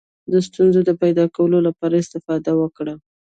د 0.31 0.33
ستونزو 0.47 0.79
د 0.85 0.91
پیدا 1.01 1.25
کولو 1.35 1.57
لپاره 1.67 1.95
استفاده 2.03 2.51
وکړه. 2.57 2.93